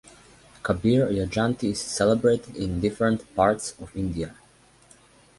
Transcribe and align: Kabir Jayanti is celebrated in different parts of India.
Kabir 0.63 1.09
Jayanti 1.11 1.65
is 1.69 1.79
celebrated 1.79 2.55
in 2.55 2.79
different 2.81 3.35
parts 3.35 3.75
of 3.79 3.95
India. 3.95 4.33